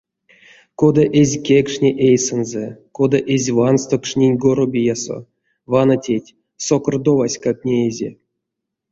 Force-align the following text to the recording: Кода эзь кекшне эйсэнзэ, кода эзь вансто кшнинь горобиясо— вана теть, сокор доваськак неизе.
Кода 0.79 1.03
эзь 1.19 1.35
кекшне 1.45 1.89
эйсэнзэ, 2.07 2.65
кода 2.97 3.19
эзь 3.33 3.49
вансто 3.57 3.95
кшнинь 4.03 4.39
горобиясо— 4.43 5.17
вана 5.71 5.95
теть, 6.05 6.35
сокор 6.65 6.95
доваськак 7.05 7.57
неизе. 7.67 8.09